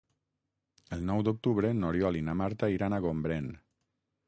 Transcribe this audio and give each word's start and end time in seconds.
El 0.97 1.03
nou 1.09 1.21
d'octubre 1.27 1.71
n'Oriol 1.83 2.19
i 2.21 2.25
na 2.31 2.37
Marta 2.41 2.73
iran 2.79 2.97
a 2.97 3.01
Gombrèn. 3.07 3.49